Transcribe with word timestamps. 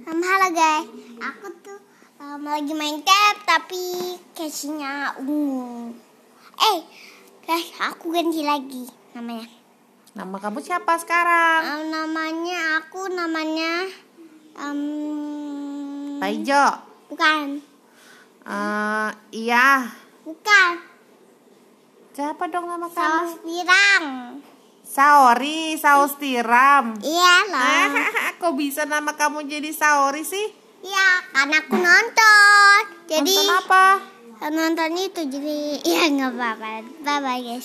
Um, 0.00 0.20
halo 0.20 0.48
guys, 0.50 0.86
aku 1.18 1.46
tuh 1.60 1.80
um, 2.18 2.40
lagi 2.42 2.72
main 2.72 3.00
tab 3.00 3.36
tapi 3.42 3.80
casingnya 4.32 5.12
ungu. 5.16 5.92
Eh, 6.56 6.78
guys, 7.42 7.68
aku 7.78 8.08
ganti 8.08 8.40
lagi 8.40 8.88
namanya. 9.12 9.44
Nama 10.12 10.36
kamu 10.36 10.58
siapa 10.60 10.96
sekarang? 10.96 11.60
Um, 11.62 11.84
namanya 11.88 12.80
aku 12.80 13.08
namanya 13.08 13.86
um, 14.56 16.18
Taijo. 16.18 16.64
bukan, 17.06 17.60
Eh, 18.40 19.10
iya. 19.36 19.84
bukan. 20.24 20.72
Siapa 22.10 22.42
dong 22.48 22.66
nama 22.66 22.88
Saus 22.88 23.36
kamu? 23.36 23.44
pirang. 23.44 24.06
Saori, 24.82 25.78
saus 25.78 26.18
tiram. 26.18 26.98
Iya 26.98 27.36
loh. 27.46 27.62
Kok 28.50 28.58
bisa 28.58 28.82
nama 28.82 29.14
kamu 29.14 29.46
jadi 29.46 29.70
Saori 29.70 30.26
sih? 30.26 30.50
Iya, 30.82 31.08
karena 31.30 31.62
aku 31.62 31.78
nonton. 31.78 32.80
Jadi 33.06 33.30
Nonton 33.30 33.58
apa? 33.62 33.86
nonton 34.50 34.90
itu 34.98 35.22
jadi 35.22 35.58
ya 35.94 36.02
nggak 36.10 36.34
apa-apa. 36.34 36.82
Bye 37.06 37.18
bye 37.22 37.38
guys. 37.46 37.58